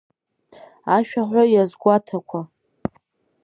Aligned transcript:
Ашәаҳәаҩ 0.95 1.49
иазгәаҭақәа. 1.53 2.39